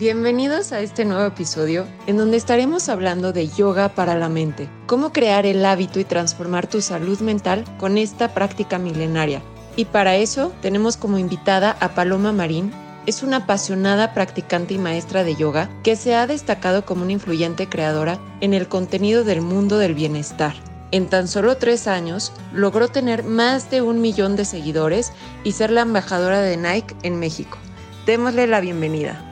[0.00, 5.12] Bienvenidos a este nuevo episodio en donde estaremos hablando de yoga para la mente, cómo
[5.12, 9.42] crear el hábito y transformar tu salud mental con esta práctica milenaria.
[9.76, 12.72] Y para eso tenemos como invitada a Paloma Marín,
[13.04, 17.68] es una apasionada practicante y maestra de yoga que se ha destacado como una influyente
[17.68, 20.54] creadora en el contenido del mundo del bienestar.
[20.92, 25.12] En tan solo tres años logró tener más de un millón de seguidores
[25.44, 27.58] y ser la embajadora de Nike en México.
[28.06, 29.29] Démosle la bienvenida.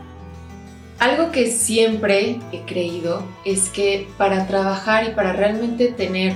[0.99, 6.35] Algo que siempre he creído es que para trabajar y para realmente tener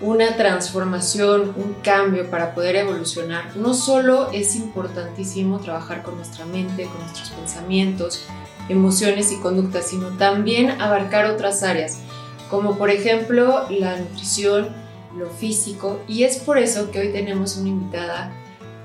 [0.00, 6.86] una transformación, un cambio para poder evolucionar, no solo es importantísimo trabajar con nuestra mente,
[6.86, 8.24] con nuestros pensamientos,
[8.68, 12.00] emociones y conductas, sino también abarcar otras áreas,
[12.48, 14.70] como por ejemplo la nutrición,
[15.16, 18.32] lo físico, y es por eso que hoy tenemos una invitada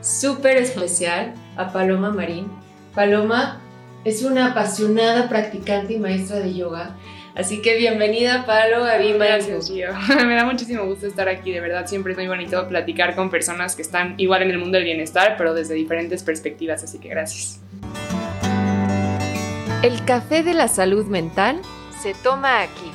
[0.02, 2.52] súper especial, a Paloma Marín.
[2.94, 3.62] Paloma
[4.06, 6.96] es una apasionada practicante y maestra de yoga.
[7.34, 9.70] Así que bienvenida, Palo, a Be Gracias,
[10.26, 11.88] Me da muchísimo gusto estar aquí, de verdad.
[11.88, 15.36] Siempre es muy bonito platicar con personas que están igual en el mundo del bienestar,
[15.38, 16.84] pero desde diferentes perspectivas.
[16.84, 17.60] Así que gracias.
[19.82, 21.60] El café de la salud mental
[22.02, 22.92] se toma aquí.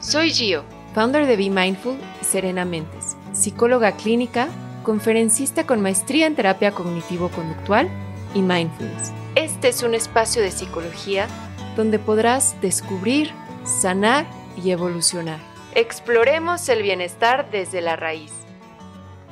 [0.00, 4.48] Soy Gio, founder de Be Mindful y Serena Mentes, psicóloga clínica,
[4.82, 7.88] conferencista con maestría en terapia cognitivo-conductual
[8.34, 9.21] y mindfulness.
[9.34, 11.26] Este es un espacio de psicología
[11.74, 13.30] donde podrás descubrir,
[13.64, 14.26] sanar
[14.62, 15.40] y evolucionar.
[15.74, 18.30] Exploremos el bienestar desde la raíz.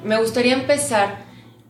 [0.02, 1.18] Me gustaría empezar.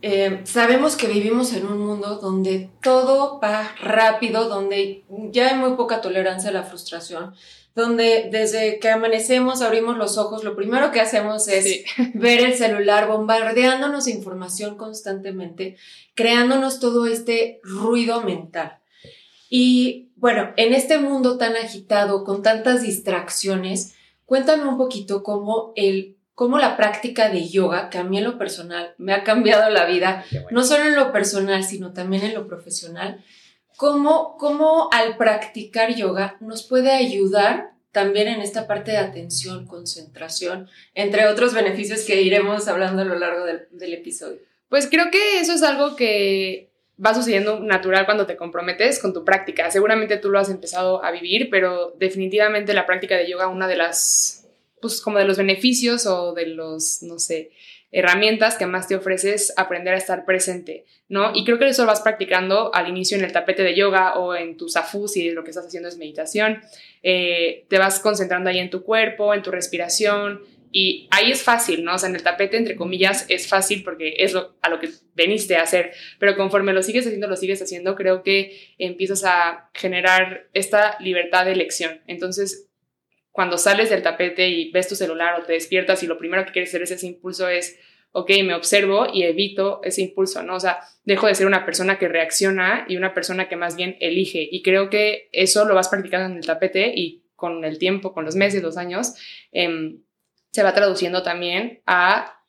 [0.00, 5.72] Eh, sabemos que vivimos en un mundo donde todo va rápido, donde ya hay muy
[5.72, 7.34] poca tolerancia a la frustración,
[7.74, 13.06] donde desde que amanecemos, abrimos los ojos, lo primero que hacemos es ver el celular
[13.06, 15.76] bombardeándonos información constantemente,
[16.14, 18.78] creándonos todo este ruido mental.
[19.48, 23.94] Y bueno, en este mundo tan agitado, con tantas distracciones,
[24.26, 28.38] cuéntame un poquito cómo el cómo la práctica de yoga, que a mí en lo
[28.38, 32.48] personal me ha cambiado la vida, no solo en lo personal, sino también en lo
[32.48, 33.22] profesional,
[33.80, 40.68] cómo, cómo al practicar yoga nos puede ayudar también en esta parte de atención, concentración,
[40.94, 44.38] entre otros beneficios que iremos hablando a lo largo del, episodio.
[44.68, 46.68] Pues creo que eso es algo que
[47.04, 49.70] va sucediendo natural cuando te comprometes con tu práctica.
[49.70, 53.78] Seguramente tú lo has empezado a vivir, pero definitivamente la práctica de yoga, una de
[53.78, 54.46] las,
[54.82, 57.50] pues como de los beneficios o de los, no sé,
[57.92, 61.32] herramientas que más te ofreces aprender a estar presente, ¿no?
[61.34, 64.34] Y creo que eso lo vas practicando al inicio en el tapete de yoga o
[64.34, 66.60] en tu zafu, si lo que estás haciendo es meditación.
[67.02, 70.40] Eh, te vas concentrando ahí en tu cuerpo, en tu respiración,
[70.72, 71.94] y ahí es fácil, ¿no?
[71.94, 74.90] O sea, en el tapete, entre comillas, es fácil porque es lo, a lo que
[75.14, 79.68] veniste a hacer, pero conforme lo sigues haciendo, lo sigues haciendo, creo que empiezas a
[79.74, 82.00] generar esta libertad de elección.
[82.06, 82.69] Entonces,
[83.32, 86.52] cuando sales del tapete y ves tu celular o te despiertas y lo primero que
[86.52, 87.78] quieres hacer es ese impulso es,
[88.12, 90.56] ok, me observo y evito ese impulso, ¿no?
[90.56, 93.96] O sea, dejo de ser una persona que reacciona y una persona que más bien
[94.00, 94.48] elige.
[94.50, 98.24] Y creo que eso lo vas practicando en el tapete y con el tiempo, con
[98.24, 99.14] los meses, los años,
[99.52, 100.02] em,
[100.50, 102.44] se va traduciendo también a,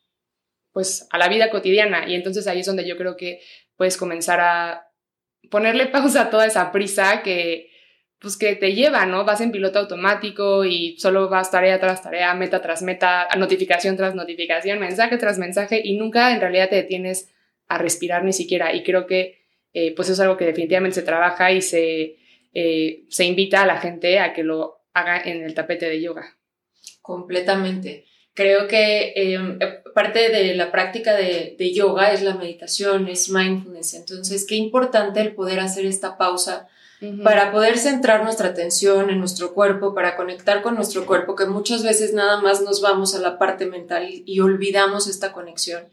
[0.74, 2.08] pues, a la vida cotidiana.
[2.10, 3.42] Y entonces ahí es donde yo creo que
[3.76, 4.92] puedes comenzar a
[5.50, 7.71] ponerle pausa a toda esa prisa que
[8.22, 9.26] pues que te lleva, ¿no?
[9.26, 14.14] Vas en piloto automático y solo vas tarea tras tarea, meta tras meta, notificación tras
[14.14, 17.30] notificación, mensaje tras mensaje y nunca en realidad te detienes
[17.68, 18.76] a respirar ni siquiera.
[18.76, 19.42] Y creo que
[19.74, 22.18] eh, pues es algo que definitivamente se trabaja y se,
[22.54, 26.38] eh, se invita a la gente a que lo haga en el tapete de yoga.
[27.02, 28.06] Completamente.
[28.36, 29.58] Creo que em,
[29.96, 33.96] parte de la práctica de, de yoga es la meditación, es mindfulness.
[33.96, 36.68] Entonces, qué importante el poder hacer esta pausa
[37.24, 41.84] para poder centrar nuestra atención en nuestro cuerpo, para conectar con nuestro cuerpo, que muchas
[41.84, 45.84] veces nada más nos vamos a la parte mental y, olvidamos esta conexión.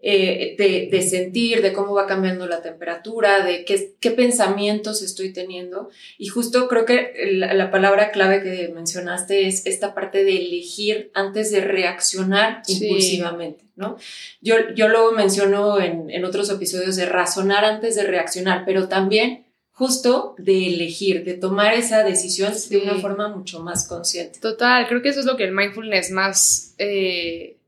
[0.00, 0.54] Eh,
[0.92, 5.90] de, sentir, de cómo va cambiando la temperatura, de qué, qué pensamientos estoy teniendo.
[6.18, 11.50] Y justo creo que la, palabra clave que mencionaste es esta parte de elegir antes
[11.50, 13.96] de reaccionar impulsivamente, ¿no?
[14.40, 19.47] Yo, yo lo menciono en, en otros episodios de razonar antes de reaccionar, pero también
[19.78, 24.40] justo de elegir, de tomar esa decisión de una forma mucho más consciente.
[24.40, 27.58] Total, creo que eso es lo que el mindfulness más, eh,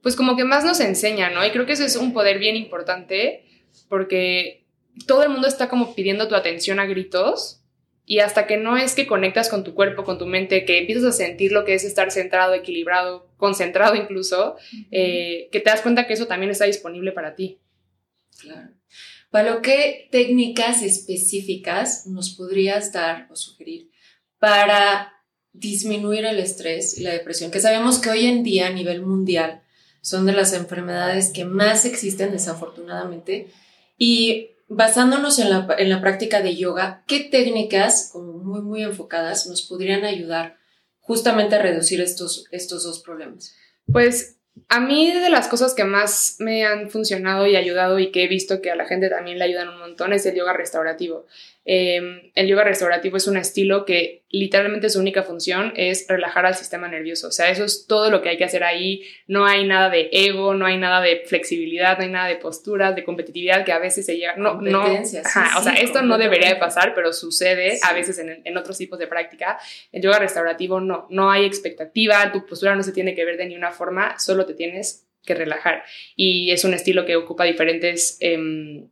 [0.00, 1.44] pues como que más nos enseña, ¿no?
[1.44, 3.44] Y creo que eso es un poder bien importante
[3.88, 4.64] porque
[5.08, 7.60] todo el mundo está como pidiendo tu atención a gritos
[8.04, 11.02] y hasta que no es que conectas con tu cuerpo, con tu mente, que empiezas
[11.02, 14.54] a sentir lo que es estar centrado, equilibrado, concentrado incluso,
[14.92, 17.58] eh, que te das cuenta que eso también está disponible para ti.
[18.40, 18.68] Claro.
[19.36, 23.90] Palo, ¿qué técnicas específicas nos podrías dar o sugerir
[24.38, 25.12] para
[25.52, 27.50] disminuir el estrés y la depresión?
[27.50, 29.62] Que sabemos que hoy en día a nivel mundial
[30.00, 33.52] son de las enfermedades que más existen desafortunadamente.
[33.98, 39.46] Y basándonos en la, en la práctica de yoga, ¿qué técnicas, como muy, muy enfocadas,
[39.48, 40.56] nos podrían ayudar
[41.00, 43.54] justamente a reducir estos, estos dos problemas?
[43.92, 48.24] Pues a mí de las cosas que más me han funcionado y ayudado y que
[48.24, 51.26] he visto que a la gente también le ayudan un montón es el yoga restaurativo.
[51.68, 56.54] Em, el yoga restaurativo es un estilo que literalmente su única función es relajar al
[56.54, 57.26] sistema nervioso.
[57.26, 59.02] O sea, eso es todo lo que hay que hacer ahí.
[59.26, 62.94] No hay nada de ego, no hay nada de flexibilidad, no hay nada de posturas,
[62.94, 64.36] de competitividad que a veces se llega.
[64.36, 64.84] No, no.
[64.84, 69.00] o sea, esto no debería de pasar, pero sucede a veces en, en, otros tipos
[69.00, 69.58] de práctica.
[69.90, 73.46] El yoga restaurativo no, no hay expectativa, tu postura no se tiene que ver de
[73.46, 75.82] ninguna forma, solo te tienes que relajar.
[76.14, 78.18] Y es un estilo que ocupa diferentes.
[78.20, 78.86] Eh,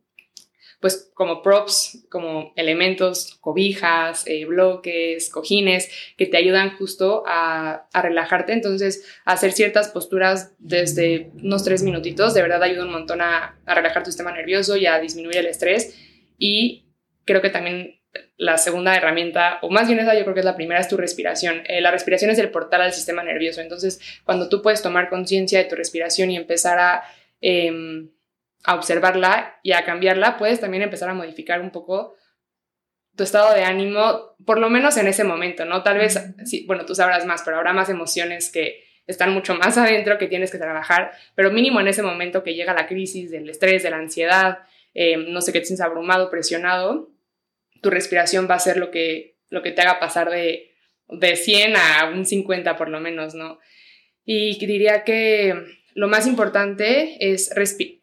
[0.84, 8.52] pues como props, como elementos, cobijas, eh, bloques, cojines, que te ayudan justo a, relajarte.
[8.52, 14.02] Entonces, hacer ciertas posturas desde unos tres minutitos, de verdad ayuda un montón a, relajar
[14.02, 15.98] tu sistema nervioso y a disminuir el estrés.
[16.36, 16.84] Y
[17.24, 18.02] creo que también
[18.36, 20.98] la segunda herramienta, o más bien esa yo creo que es la primera, es tu
[20.98, 21.62] respiración.
[21.66, 23.62] Eh, la respiración es el portal al sistema nervioso.
[23.62, 27.04] Entonces, cuando tú puedes tomar conciencia de tu respiración y empezar a...
[27.40, 28.10] Em,
[28.64, 32.16] a observarla y a cambiarla, puedes también empezar a modificar un poco
[33.14, 35.82] tu estado de ánimo, por lo menos en ese momento, ¿no?
[35.82, 39.76] Tal vez, sí, bueno, tú sabrás más, pero habrá más emociones que están mucho más
[39.78, 43.48] adentro que tienes que trabajar, pero mínimo en ese momento que llega la crisis del
[43.48, 44.60] estrés, de la ansiedad,
[44.94, 47.10] eh, no sé, que te sientes abrumado, presionado,
[47.82, 50.72] tu respiración va a ser lo que, lo que te haga pasar de,
[51.08, 53.58] de 100 a un 50 por lo menos, ¿no?
[54.24, 55.54] Y diría que
[55.94, 57.50] lo más importante es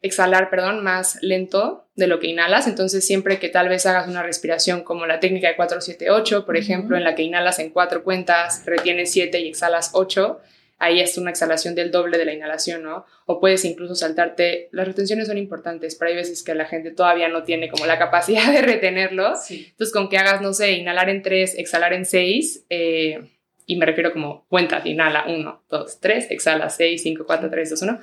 [0.01, 2.67] exhalar, perdón, más lento de lo que inhalas.
[2.67, 6.95] Entonces, siempre que tal vez hagas una respiración como la técnica de 478, por ejemplo,
[6.95, 10.39] en la que inhalas en cuatro cuentas, retienes siete y exhalas ocho,
[10.79, 13.05] ahí es una exhalación del doble de la inhalación, ¿no?
[13.25, 17.27] O puedes incluso saltarte, las retenciones son importantes, pero hay veces que la gente todavía
[17.27, 19.33] no tiene como la capacidad de retenerlo.
[19.49, 23.19] Entonces, con que hagas, no sé, inhalar en tres, exhalar en seis, eh,
[23.65, 27.81] y me refiero como cuenta, inhala 1, 2, 3, exhala 6, 5, 4, 3, 2,
[27.81, 27.99] 1.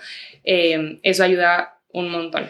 [1.03, 2.49] eso ayuda un montón.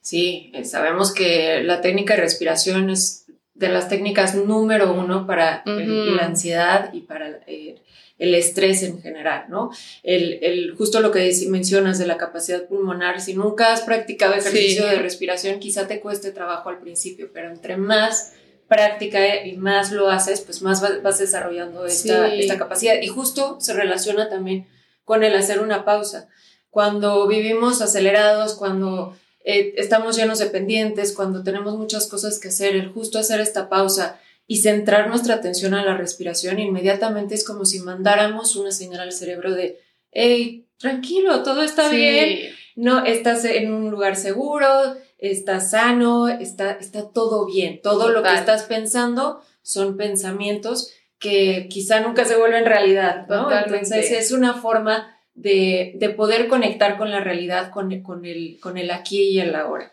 [0.00, 5.62] Sí, eh, sabemos que la técnica de respiración es de las técnicas número uno para
[5.64, 7.80] la ansiedad y para eh,
[8.18, 9.70] el estrés en general, ¿no?
[10.02, 14.86] El, el, justo lo que mencionas de la capacidad pulmonar, si nunca has practicado ejercicio
[14.86, 18.35] de respiración, quizá te cueste trabajo al principio, pero entre más
[18.68, 23.00] práctica y más lo haces, pues más vas desarrollando esta, esta capacidad.
[23.00, 24.66] Y justo se relaciona también
[25.04, 26.28] con el hacer una pausa.
[26.70, 32.74] Cuando vivimos acelerados, cuando eh, estamos llenos de pendientes, cuando tenemos muchas cosas que hacer,
[32.74, 37.64] el justo hacer esta pausa y centrar nuestra atención a la respiración, inmediatamente es como
[37.64, 39.80] si mandáramos una señal al cerebro de,
[40.10, 47.08] hey, tranquilo, todo está bien, no, estás en un lugar seguro, estás sano, está, está
[47.10, 47.80] todo bien.
[47.82, 53.50] Todo lo que estás pensando son pensamientos que quizá nunca se vuelven realidad, ¿no?
[53.50, 58.78] Entonces es una forma de, de, poder conectar con la realidad, con, con, el, con
[58.78, 59.92] el aquí y el ahora.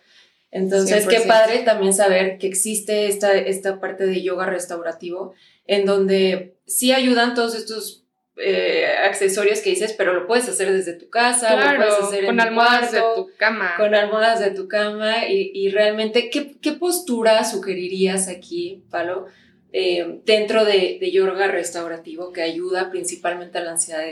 [0.51, 5.33] Entonces, qué padre también saber que existe esta, esta parte de yoga restaurativo
[5.65, 8.02] en donde sí ayudan todos estos
[8.37, 12.39] eh, accesorios que dices, pero lo puedes hacer desde tu casa, lo puedes hacer con
[12.39, 13.73] almohadas de tu cama.
[13.77, 19.27] Con almohadas de tu cama y, y realmente, ¿qué, ¿qué, postura sugerirías aquí, Palo,
[19.71, 24.03] eh, dentro de, de, yoga restaurativo que ayuda principalmente a la ansiedad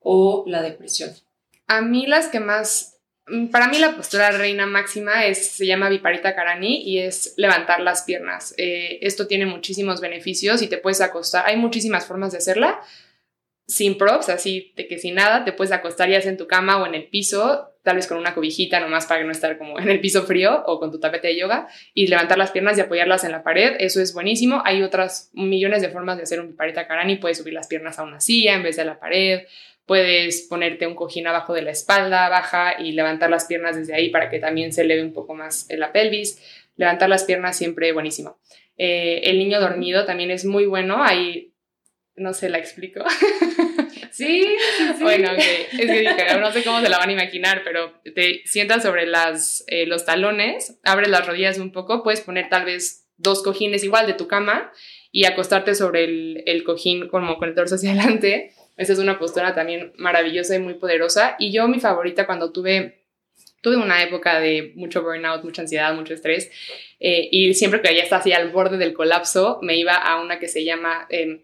[0.00, 1.10] o la depresión?
[1.68, 2.98] A mí las que más
[3.28, 7.78] mm, para mí la postura reina máxima es, se llama Viparita Karani y es levantar
[7.78, 8.52] las piernas.
[8.56, 11.44] Eh, esto tiene muchísimos beneficios y te puedes acostar.
[11.46, 12.80] Hay muchísimas formas de hacerla,
[13.70, 16.82] sin props, así de que sin nada, te puedes acostar ya sea en tu cama
[16.82, 19.88] o en el piso, tal vez con una cobijita nomás para no estar como en
[19.88, 23.22] el piso frío o con tu tapete de yoga y levantar las piernas y apoyarlas
[23.22, 24.60] en la pared, eso es buenísimo.
[24.64, 28.02] Hay otras millones de formas de hacer un parita karani, puedes subir las piernas a
[28.02, 29.42] una silla en vez de a la pared,
[29.86, 34.10] puedes ponerte un cojín abajo de la espalda baja y levantar las piernas desde ahí
[34.10, 36.42] para que también se eleve un poco más la pelvis.
[36.76, 38.40] Levantar las piernas siempre buenísimo.
[38.76, 41.49] Eh, el niño dormido también es muy bueno, hay
[42.16, 43.04] no se la explico.
[44.12, 44.44] Sí,
[44.76, 48.82] sí, Bueno, es que no sé cómo se la van a imaginar, pero te sientas
[48.82, 53.42] sobre las, eh, los talones, abres las rodillas un poco, puedes poner tal vez dos
[53.42, 54.72] cojines igual de tu cama
[55.12, 58.52] y acostarte sobre el, el cojín como con el torso hacia adelante.
[58.76, 61.36] Esa es una postura también maravillosa y muy poderosa.
[61.38, 62.99] Y yo mi favorita cuando tuve
[63.60, 66.50] tuve una época de mucho burnout, mucha ansiedad, mucho estrés,
[66.98, 70.38] eh, y siempre que ya está así al borde del colapso, me iba a una
[70.38, 71.42] que se llama eh,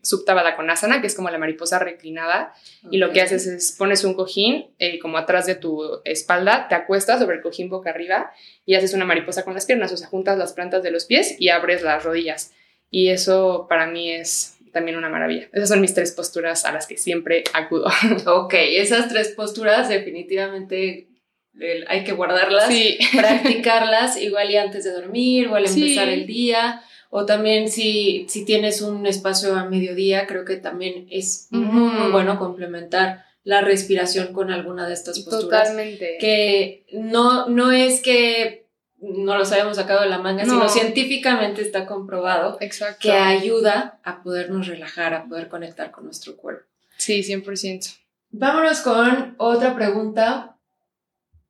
[0.57, 2.53] Konasana, que es como la mariposa reclinada,
[2.91, 6.75] y lo que haces es pones un cojín eh, como atrás de tu espalda, te
[6.75, 8.33] acuestas sobre el cojín boca arriba
[8.65, 11.37] y haces una mariposa con las piernas, o sea, juntas las plantas de los pies
[11.39, 12.53] y abres las rodillas.
[12.91, 15.49] Y eso para mí es también una maravilla.
[15.55, 17.87] Esas son mis tres posturas a las que siempre acudo.
[18.27, 21.07] Ok, esas tres posturas definitivamente
[21.89, 22.71] hay que guardarlas,
[23.13, 26.83] practicarlas igual y antes de dormir o al empezar el día.
[27.09, 32.39] O también si, si tienes un espacio a mediodía, creo que también es muy, bueno
[32.39, 35.69] complementar la respiración con alguna de estas posturas.
[35.69, 36.19] Totalmente.
[36.19, 38.67] Que no, no es que
[38.99, 42.59] no lo sabemos sacado de la manga, sino científicamente está comprobado
[43.01, 46.67] que ayuda a podernos relajar, a poder conectar con nuestro cuerpo.
[46.97, 47.97] Sí, 100%.
[48.31, 50.56] Vámonos con otra pregunta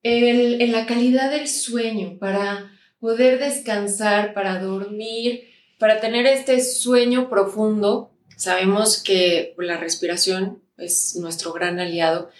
[0.06, 2.70] en la calidad del sueño, para
[3.00, 5.48] poder descansar, para dormir,
[5.78, 8.10] para tener este sueño profundo.
[8.36, 12.30] Sabemos que la respiración es nuestro gran aliado,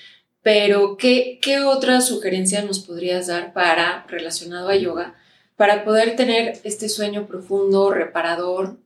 [0.43, 5.15] pero ¿qué, qué otra sugerencia nos podrías dar para, relacionado a yoga,
[5.57, 8.79] para poder tener este sueño profundo, reparador,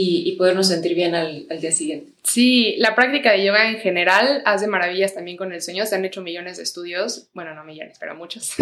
[0.00, 2.12] y, podernos sentir bien al, al, día siguiente.
[2.22, 5.84] Sí, la práctica de yoga en general hace maravillas también con el sueño.
[5.86, 8.54] Se han hecho millones de estudios, bueno, no millones, pero muchos.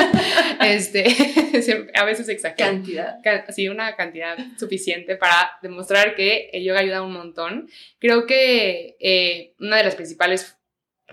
[0.60, 1.06] este,
[1.94, 2.70] a veces exagero.
[2.70, 3.16] Cantidad.
[3.48, 7.70] Sí, una cantidad suficiente para demostrar que el yoga ayuda un montón.
[7.98, 10.54] Creo que eh, una de las principales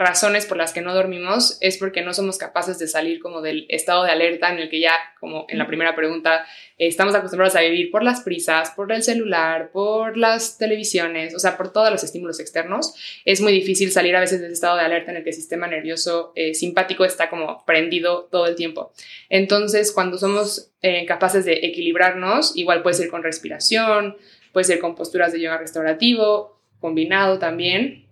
[0.01, 3.65] razones por las que no dormimos es porque no somos capaces de salir como del
[3.69, 6.45] estado de alerta en el que ya, como en la primera pregunta,
[6.77, 11.55] estamos acostumbrados a vivir por las prisas, por el celular, por las televisiones, o sea,
[11.55, 12.93] por todos los estímulos externos.
[13.23, 15.35] Es muy difícil salir a veces de ese estado de alerta en el que el
[15.35, 18.91] sistema nervioso eh, simpático está como prendido todo el tiempo.
[19.29, 24.17] Entonces, cuando somos eh, capaces de equilibrarnos, igual puede ser con respiración,
[24.51, 28.07] puede ser con posturas de yoga restaurativo, combinado también.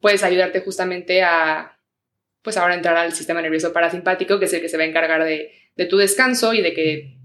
[0.00, 1.78] Puedes ayudarte justamente a,
[2.42, 5.24] pues ahora entrar al sistema nervioso parasimpático, que es el que se va a encargar
[5.24, 7.16] de, de tu descanso y de que,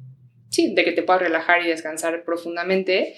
[0.49, 3.15] sí, de que te puedas relajar y descansar profundamente.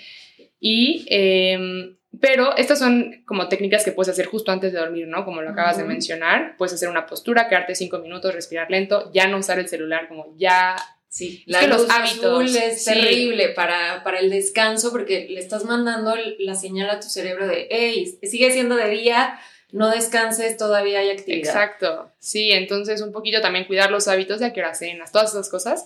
[0.59, 5.25] Y, em, pero estas son como técnicas que puedes hacer justo antes de dormir, ¿no?
[5.25, 9.27] Como lo acabas de mencionar, puedes hacer una postura, quedarte cinco minutos, respirar lento, ya
[9.27, 10.75] no usar el celular, como ya
[11.09, 15.63] Sí, la luz los hábitos azul es terrible para, para, el descanso porque le estás
[15.63, 19.39] mandando la señal a tu cerebro de, hey, sigue siendo de día,
[19.71, 21.49] no descanses, todavía hay actividad.
[21.49, 25.31] Exacto, sí, entonces un poquito también cuidar los hábitos de a qué hora cenas, todas
[25.31, 25.85] esas cosas,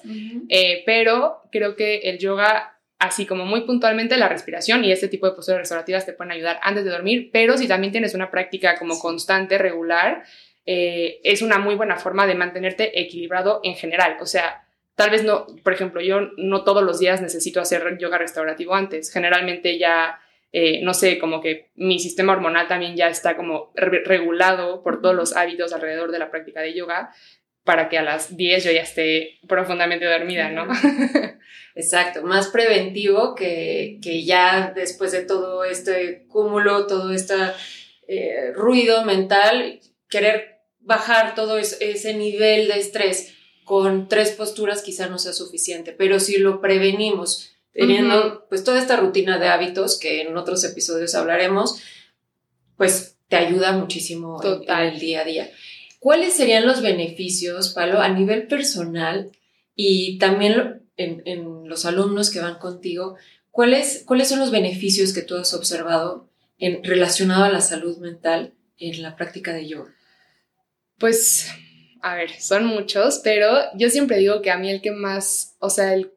[0.49, 5.27] eh, pero creo que el yoga, así como muy puntualmente la respiración y este tipo
[5.27, 8.77] de posturas restaurativas te pueden ayudar antes de dormir, pero si también tienes una práctica
[8.77, 10.23] como constante, regular,
[10.65, 14.60] eh, es una muy buena forma de mantenerte equilibrado en general, o sea,
[14.95, 19.11] Tal vez no, por ejemplo, yo no todos los días necesito hacer yoga restaurativo antes.
[19.11, 20.19] Generalmente ya,
[20.51, 25.15] eh, no sé, como que mi sistema hormonal también ya está como regulado por todos
[25.15, 27.11] los hábitos alrededor de la práctica de yoga
[27.63, 30.67] para que a las 10 yo ya esté profundamente dormida, ¿no?
[31.75, 37.35] Exacto, más preventivo que, que ya después de todo este cúmulo, todo este
[38.07, 39.79] eh, ruido mental,
[40.09, 46.19] querer bajar todo ese nivel de estrés con tres posturas quizá no sea suficiente, pero
[46.19, 51.81] si lo prevenimos teniendo pues toda esta rutina de hábitos que en otros episodios hablaremos,
[52.75, 55.51] pues te ayuda muchísimo en, el día a día.
[55.99, 59.31] ¿Cuáles serían los beneficios, Palo, a nivel personal
[59.75, 63.15] y también en, los alumnos que van contigo?
[63.51, 68.53] ¿Cuáles, ¿Cuáles son los beneficios que tú has observado en, relacionado a la salud mental
[68.77, 69.95] en la práctica de yoga?
[70.97, 71.47] Pues
[72.01, 75.69] a ver, son muchos, pero yo siempre digo que a mí el que más, o
[75.69, 76.11] sea, el,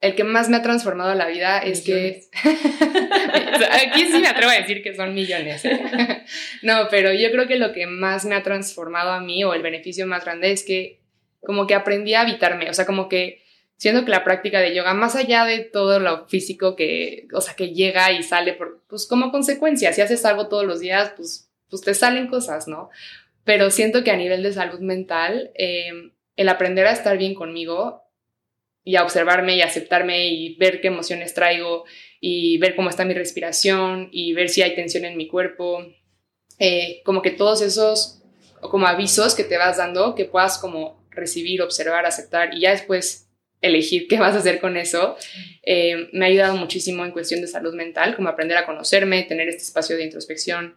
[0.00, 2.22] el que más me ha transformado la vida es que...
[2.42, 5.64] Aquí sí me atrevo a decir que son millones.
[5.64, 6.24] ¿eh?
[6.62, 9.62] no, pero yo creo que lo que más me ha transformado a mí o el
[9.62, 11.00] beneficio más grande es que
[11.40, 13.42] como que aprendí a habitarme, o sea, como que
[13.76, 17.54] siento que la práctica de yoga, más allá de todo lo físico que, o sea,
[17.54, 21.48] que llega y sale por, pues como consecuencia, si haces algo todos los días, pues,
[21.70, 22.90] pues te salen cosas, ¿no?
[23.48, 28.02] Pero siento que a nivel de salud mental, em, el aprender a estar bien conmigo
[28.84, 31.86] y a observarme y aceptarme y ver qué emociones traigo
[32.20, 35.82] y ver cómo está mi respiración y ver si hay tensión en mi cuerpo,
[36.58, 38.20] eh, como que todos esos
[38.60, 43.30] como avisos que te vas dando, que puedas como recibir, observar, aceptar y ya después
[43.62, 45.16] elegir qué vas a hacer con eso,
[45.62, 49.48] eh, me ha ayudado muchísimo en cuestión de salud mental, como aprender a conocerme, tener
[49.48, 50.76] este espacio de introspección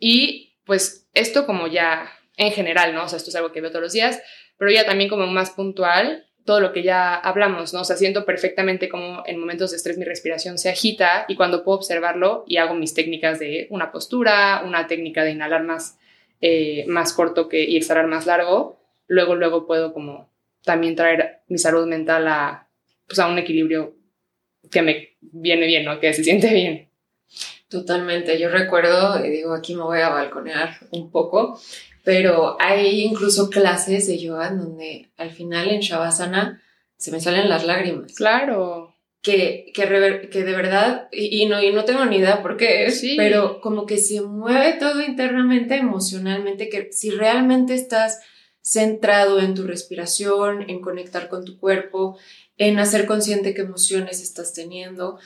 [0.00, 3.04] y pues esto como ya en general, ¿no?
[3.04, 4.20] O sea, esto es algo que veo todos los días,
[4.58, 7.80] pero ya también como más puntual, todo lo que ya hablamos, ¿no?
[7.80, 11.64] O sea, siento perfectamente como en momentos de estrés mi respiración se agita y cuando
[11.64, 15.98] puedo observarlo y hago mis técnicas de una postura, una técnica de inhalar más,
[16.40, 20.30] eh, más corto que, y exhalar más largo, luego, luego puedo como
[20.64, 22.68] también traer mi salud mental a,
[23.06, 23.96] pues, a un equilibrio
[24.70, 26.00] que me viene bien, ¿no?
[26.00, 26.88] Que se siente bien.
[27.68, 28.38] Totalmente.
[28.38, 31.58] Yo recuerdo, y digo, aquí me voy a balconear un poco,
[32.04, 36.62] pero hay incluso clases de yoga donde al final en Shavasana
[36.96, 38.14] se me salen las lágrimas.
[38.14, 38.94] Claro.
[39.20, 43.04] Que, que, que de verdad, y, no, y no tengo ni idea por qué es,
[43.16, 48.20] pero como que se mueve todo internamente, emocionalmente, que si realmente estás
[48.62, 52.16] centrado en tu respiración, en conectar con tu cuerpo,
[52.56, 55.18] en hacer consciente qué emociones estás teniendo,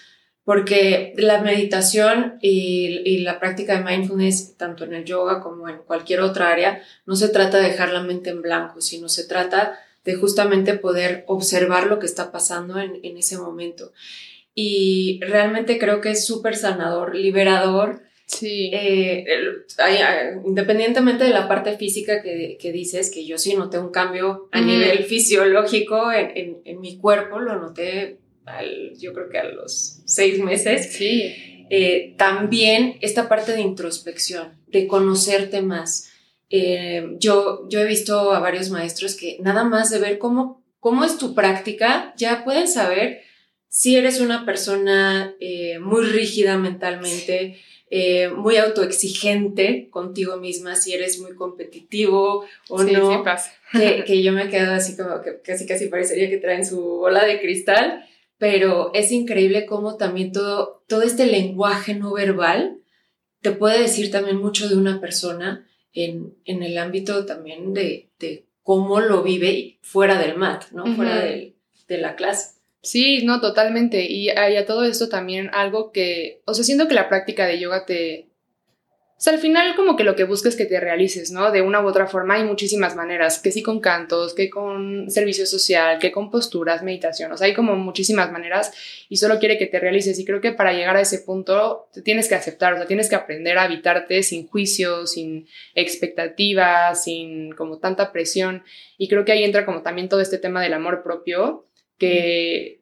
[0.50, 6.22] porque la meditación y, la práctica de mindfulness, tanto en el yoga como en cualquier
[6.22, 10.16] otra área, no se trata de dejar la mente en blanco, sino se trata de
[10.16, 13.92] justamente poder observar lo que está pasando en, ese momento.
[14.52, 18.02] Y realmente creo que es súper sanador, liberador.
[18.26, 18.72] Sí.
[18.74, 19.24] Eh,
[20.44, 25.04] independientemente de la parte física que, dices, que yo sí noté un cambio a nivel
[25.04, 28.18] fisiológico en, en mi cuerpo, lo noté
[28.98, 30.92] yo creo que a los seis meses.
[30.92, 31.50] Sí.
[31.72, 36.10] Eh, también esta parte de introspección, de conocerte más.
[36.50, 41.04] Eh, yo, yo he visto a varios maestros que nada más de ver cómo, cómo
[41.04, 43.22] es tu práctica, ya pueden saber
[43.68, 47.60] si eres una persona eh, muy rígida mentalmente,
[48.36, 53.12] muy autoexigente contigo misma, si eres muy competitivo o no.
[53.12, 53.52] Sí pasa.
[53.72, 57.24] Que, que, yo me quedo así como que casi casi parecería que traen su bola
[57.24, 58.04] de cristal
[58.40, 62.78] pero es increíble cómo también todo, todo este lenguaje no verbal
[63.42, 68.46] te puede decir también mucho de una persona en, en el ámbito también de, de,
[68.62, 70.86] cómo lo vive fuera del mat, ¿no?
[70.96, 71.54] Fuera de,
[71.86, 72.58] de la clase.
[72.82, 74.06] Sí, no, totalmente.
[74.10, 77.60] Y, y, a todo esto también algo que, o sea, siento que la práctica de
[77.60, 78.29] yoga te,
[79.20, 81.52] o sea, al final como que lo que buscas es que te realices, ¿no?
[81.52, 85.44] De una u otra forma hay muchísimas maneras, que sí con cantos, que con servicio
[85.44, 88.72] social, que con posturas, meditación, o sea, hay como muchísimas maneras
[89.10, 92.30] y solo quiere que te realices y creo que para llegar a ese punto tienes
[92.30, 97.78] que aceptar, o sea, tienes que aprender a habitarte sin juicio, sin expectativas, sin como
[97.78, 98.64] tanta presión
[98.96, 101.66] y creo que ahí entra como también todo este tema del amor propio,
[101.98, 102.80] que,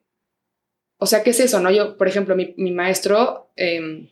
[0.98, 1.72] o sea, ¿qué es eso, no?
[1.72, 3.50] Yo, por ejemplo, mi, maestro...
[3.56, 4.08] Eh,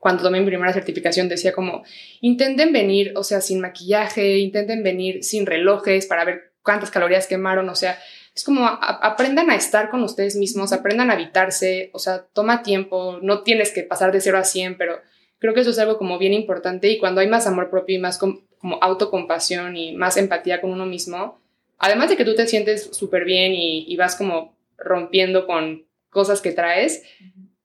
[0.00, 1.84] cuando tomé mi primera certificación decía como,
[2.20, 7.68] intenten venir, o sea, sin maquillaje, intenten venir sin relojes para ver cuántas calorías quemaron,
[7.68, 7.98] o sea,
[8.34, 13.18] es como aprendan a estar con ustedes mismos, aprendan a habitarse, o sea, toma tiempo,
[13.22, 15.00] no tienes que pasar de 0 a 100, pero
[15.38, 18.00] creo que eso es algo como bien importante y cuando hay más amor propio y
[18.00, 21.40] más como autocompasión y más empatía con uno mismo,
[21.78, 26.40] además de que tú te sientes súper bien y, y vas como rompiendo con cosas
[26.40, 27.02] que traes,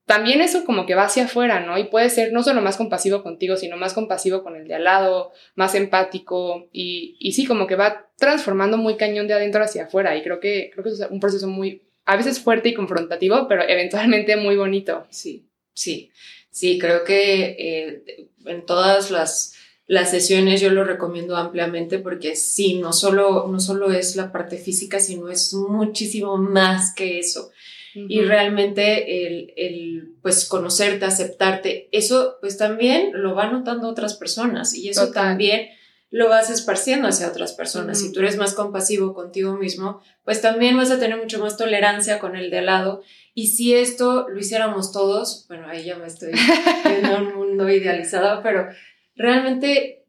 [0.06, 1.78] también eso como que va hacia afuera, ¿no?
[1.78, 4.84] Y puede ser no solo más compasivo contigo, sino más compasivo con el de al
[4.84, 9.86] lado, más empático y, y sí, como que va transformando muy cañón de adentro hacia
[9.86, 13.48] afuera y creo que, creo que es un proceso muy, a veces fuerte y confrontativo,
[13.48, 15.08] pero eventualmente muy bonito.
[15.10, 16.12] Sí, sí,
[16.52, 19.56] sí, creo que eh, en todas las,
[19.88, 24.58] las sesiones yo lo recomiendo ampliamente porque sí, no solo, no solo es la parte
[24.58, 27.50] física, sino es muchísimo más que eso
[27.96, 34.76] y realmente el, el, pues conocerte, aceptarte, eso pues también lo van notando otras personas
[34.76, 35.70] y eso también
[36.10, 38.00] lo vas esparciendo hacia otras personas.
[38.00, 42.20] Si tú eres más compasivo contigo mismo, pues también vas a tener mucho más tolerancia
[42.20, 43.02] con el de al lado.
[43.34, 46.32] Y si esto lo hiciéramos todos, bueno, ahí ya me estoy
[46.86, 48.68] viendo un mundo idealizado, pero
[49.16, 50.06] realmente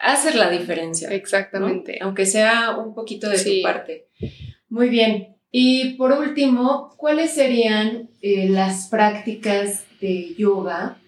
[0.00, 1.08] hacer la diferencia.
[1.10, 1.98] Exactamente.
[2.02, 4.08] Aunque sea un poquito de tu parte.
[4.68, 5.35] Muy bien.
[5.58, 10.98] Y por último, ¿cuáles serían eh, las prácticas de yoga?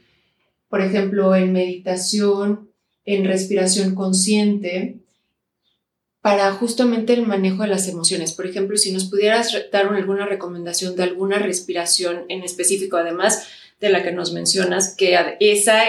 [0.71, 2.71] Por ejemplo, en meditación,
[3.05, 5.01] en respiración consciente,
[6.23, 8.33] para justamente el manejo de las emociones.
[8.33, 13.47] Por ejemplo, si nos pudieras dar alguna recomendación de alguna respiración en específico, además
[13.81, 15.83] de la que nos mencionas, que esa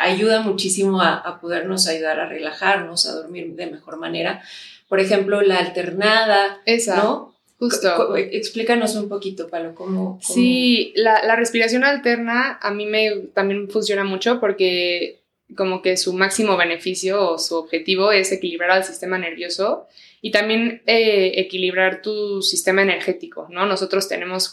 [0.00, 4.42] ayuda muchísimo a, a, podernos ayudar a relajarnos, a dormir de mejor manera.
[4.88, 6.60] Por ejemplo, la alternada.
[6.96, 7.29] ¿no?
[7.60, 8.16] Justo.
[8.16, 10.18] Explícanos un poquito, Palo, cómo...
[10.20, 15.20] Sí, la, la, respiración alterna a mí me también funciona mucho porque
[15.56, 19.86] como que su máximo beneficio o su objetivo es equilibrar al sistema nervioso
[20.22, 23.66] y también eh, equilibrar tu sistema energético, ¿no?
[23.66, 24.52] Nosotros tenemos,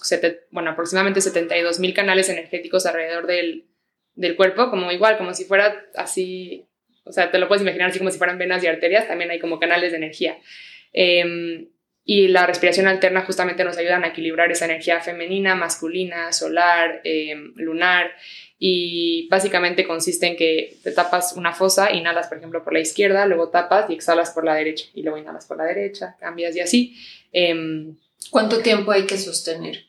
[0.52, 3.66] bueno, aproximadamente 72 mil canales energéticos alrededor del,
[4.16, 6.68] del cuerpo, como igual, como si fuera así
[7.08, 9.40] o sea, te lo puedes imaginar así como si fueran venas y arterias, también hay
[9.40, 10.38] como canales de energía.
[10.94, 11.68] Em,
[12.10, 17.52] y la respiración alterna justamente nos ayudan a equilibrar esa energía femenina, masculina, solar, em,
[17.58, 18.12] lunar.
[18.58, 23.26] Y básicamente consiste en que te tapas una fosa, inhalas por ejemplo por la izquierda,
[23.26, 24.86] luego tapas y exhalas por la derecha.
[24.94, 26.96] Y luego inhalas por la derecha, cambias y así.
[27.34, 27.98] Em,
[28.32, 29.88] ¿Cuánto tiempo hay que sostener?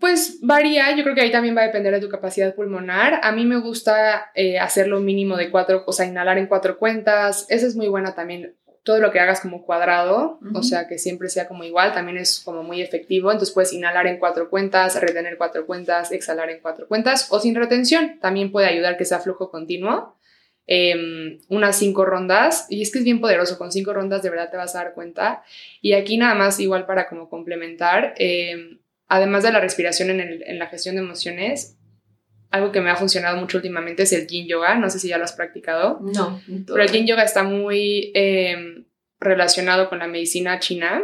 [0.00, 3.20] Pues varía, yo creo que ahí también va a depender de tu capacidad pulmonar.
[3.22, 7.46] A mí me gusta eh, hacerlo mínimo de cuatro, o sea, inhalar en cuatro cuentas.
[7.48, 8.56] Esa es muy buena también
[8.88, 12.40] todo lo que hagas como cuadrado, o sea, que siempre sea como igual, también es
[12.40, 13.30] como muy efectivo.
[13.30, 17.54] Entonces puedes inhalar en cuatro cuentas, retener cuatro cuentas, exhalar en cuatro cuentas o sin
[17.54, 18.18] retención.
[18.18, 20.16] También puede ayudar que sea flujo continuo.
[20.66, 24.50] Em, unas cinco rondas y es que es bien poderoso, con cinco rondas de verdad
[24.50, 25.42] te vas a dar cuenta.
[25.82, 30.58] Y aquí nada más igual para como complementar, em, además de la respiración en, en,
[30.58, 31.76] la gestión de emociones,
[32.50, 34.74] algo que me ha funcionado mucho últimamente es el yin yoga.
[34.76, 36.00] No sé si ya lo has practicado.
[36.00, 36.40] No.
[36.46, 38.84] Pero el yin yoga está muy em,
[39.20, 41.02] relacionado con la medicina china.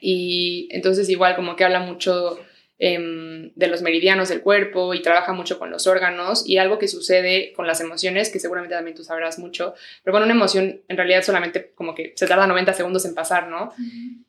[0.00, 2.38] Y entonces igual como que habla mucho
[2.80, 6.86] Em, de los meridianos del cuerpo y trabaja mucho con los órganos y algo que
[6.86, 10.96] sucede con las emociones, que seguramente también tú sabrás mucho, pero bueno, una emoción en
[10.96, 13.72] realidad solamente como que se tarda 90 segundos en pasar, ¿no?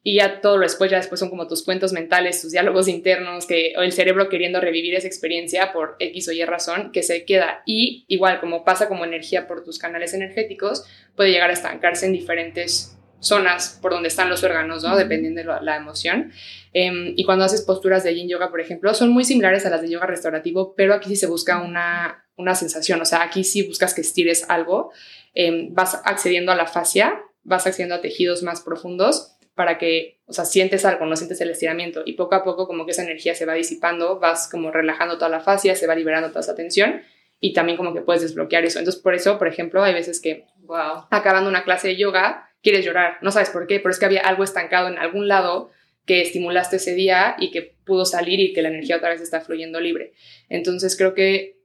[0.02, 3.46] Y ya todo lo después, ya después son como tus cuentos mentales, tus diálogos internos,
[3.46, 7.26] que, o el cerebro queriendo revivir esa experiencia por X o Y razón, que se
[7.26, 7.62] queda.
[7.68, 10.86] Y igual, como pasa como energía por tus canales energéticos,
[11.16, 14.96] puede llegar a estancarse en diferentes zonas por donde están los órganos, ¿no?
[14.96, 16.32] Dependiendo de la emoción.
[16.74, 19.82] Em, y cuando haces posturas de yin yoga, por ejemplo, son muy similares a las
[19.82, 23.64] de yoga restaurativo, pero aquí sí se busca una, una sensación, o sea, aquí sí
[23.64, 24.92] buscas que estires algo,
[25.34, 30.32] em, vas accediendo a la fascia, vas accediendo a tejidos más profundos para que, o
[30.32, 33.36] sea, sientes algo, no sientes el estiramiento y poco a poco como que esa energía
[33.36, 37.02] se va disipando, vas como relajando toda la fascia, se va liberando toda esa tensión
[37.42, 38.80] y también como que puedes desbloquear eso.
[38.80, 42.86] Entonces, por eso, por ejemplo, hay veces que, wow, acabando una clase de yoga, quieres
[42.86, 45.72] llorar, no sabes por qué, pero es que había algo estancado en algún lado
[46.06, 49.42] que estimulaste ese día y que pudo salir y que la energía otra vez está
[49.42, 50.14] fluyendo libre.
[50.50, 51.58] Entonces creo que,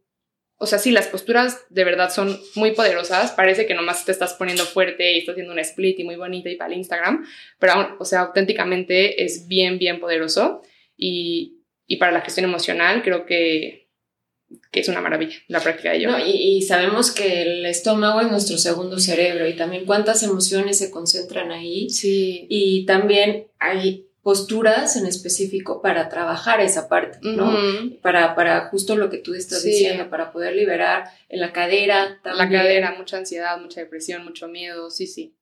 [0.57, 3.33] o sea, sí, las posturas de verdad son muy poderosas.
[3.33, 6.51] Parece que nomás te estás poniendo fuerte y estás haciendo un split y muy bonita
[6.51, 7.27] y para el Instagram,
[7.59, 10.63] pero, o sea, auténticamente es bien, bien poderoso.
[10.97, 13.84] Y, y para la gestión emocional creo que,
[14.71, 16.27] que es una maravilla la práctica de yoga.
[16.27, 20.91] y, y, sabemos que el estómago es nuestro segundo cerebro y también cuántas emociones se
[20.91, 21.91] concentran ahí.
[21.91, 22.47] Sí.
[22.49, 27.55] Y también hay posturas en específico para trabajar esa parte, ¿no?
[28.01, 32.21] para, para justo lo que tú estás diciendo, para poder liberar en la cadera.
[32.23, 32.51] También.
[32.51, 35.35] La cadera, mucha ansiedad, mucha depresión, mucho miedo, sí, sí.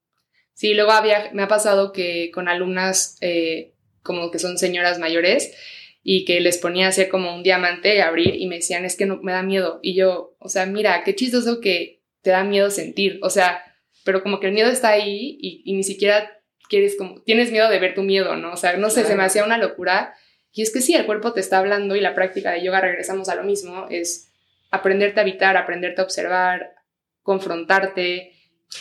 [0.53, 3.71] Sí, luego había, me ha pasado que con alumnas eh,
[4.03, 5.53] como que son señoras mayores
[6.03, 9.05] y que les ponía a hacer como un diamante, abrir y me decían, es que
[9.05, 9.79] no me da miedo.
[9.81, 13.63] Y yo, o sea, mira, qué chistoso que te da miedo sentir, o sea,
[14.03, 16.29] pero como que el miedo está ahí y, y ni siquiera
[16.69, 18.53] quieres como, tienes miedo de ver tu miedo, ¿no?
[18.53, 20.15] O sea, no sé, se me hacía una locura.
[20.51, 23.29] Y es que sí, el cuerpo te está hablando y la práctica de yoga, regresamos
[23.29, 24.31] a lo mismo, es
[24.71, 26.73] aprenderte a habitar, aprenderte a observar,
[27.21, 28.33] confrontarte.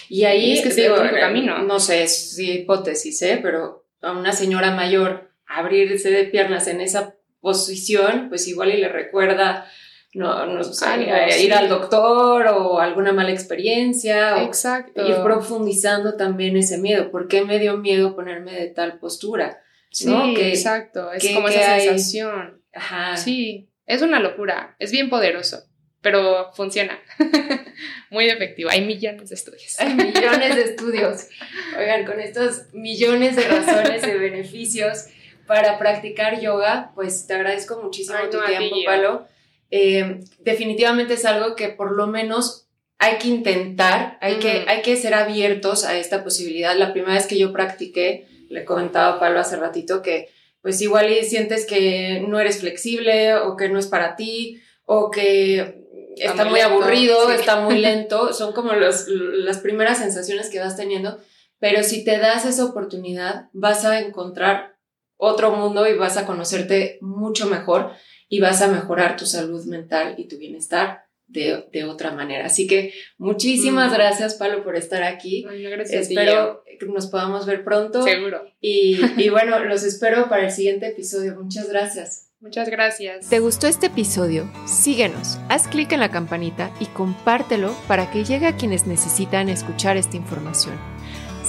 [0.09, 1.59] Y ahí es que digo, tu camino.
[1.59, 3.39] No sé, es hipótesis, ¿eh?
[3.43, 8.89] Pero a una señora mayor abrirse de piernas en esa posición, pues igual y le
[8.89, 9.67] recuerda
[10.15, 10.87] no, no sé,
[11.43, 14.43] ir al doctor o alguna mala experiencia.
[14.43, 15.07] Exacto.
[15.07, 17.11] ir profundizando también ese miedo.
[17.11, 19.63] ¿Por qué me dio miedo ponerme de tal postura?
[19.91, 21.13] Sí, exacto.
[21.13, 22.63] Es como esa sensación.
[22.75, 23.17] Ajá.
[23.17, 24.77] Sí, es una locura.
[24.79, 25.65] Es bien poderoso,
[26.03, 26.99] pero funciona.
[28.11, 28.69] Muy efectivo.
[28.71, 29.81] Hay millones de estudios.
[29.81, 31.29] Hay millones de estudios.
[31.79, 35.07] Oigan, con estos millones de razones, de beneficios
[35.53, 39.27] para practicar yoga, pues te agradezco muchísimo tu tiempo, Palo.
[39.71, 44.97] Eh, definitivamente es algo que por lo menos hay que intentar, hay, que, hay que
[44.97, 46.75] ser abiertos a esta posibilidad.
[46.75, 50.31] La primera vez que yo practiqué, le comentaba a Pablo hace ratito que
[50.63, 55.11] pues igual y sientes que no eres flexible o que no es para ti o
[55.11, 55.85] que
[56.17, 61.19] está, muy, aburrido, está muy lento, son como los, las primeras sensaciones que vas teniendo,
[61.59, 64.72] pero si te das esa oportunidad vas a encontrar
[65.17, 67.93] otro mundo y vas a conocerte mucho mejor
[68.29, 72.47] y vas a mejorar tu salud mental y tu bienestar de, de otra manera.
[72.47, 73.95] Así que muchísimas mm.
[73.95, 75.45] gracias, Pablo, por estar aquí.
[75.91, 78.03] espero que nos podamos ver pronto.
[78.03, 78.45] Seguro.
[78.61, 81.37] Y, y bueno, los espero para el siguiente episodio.
[81.37, 82.29] Muchas gracias.
[82.41, 83.29] Muchas gracias.
[83.29, 84.51] ¿Te gustó este episodio?
[84.67, 89.97] Síguenos, haz clic en la campanita y compártelo para que llegue a quienes necesitan escuchar
[89.97, 90.92] esta información.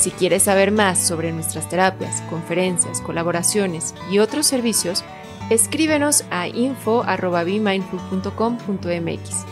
[0.04, 5.02] Si quieres saber más sobre nuestras terapias, conferencias, colaboraciones y otros servicios,
[5.50, 9.46] escríbenos a info.bemindful.com.mx.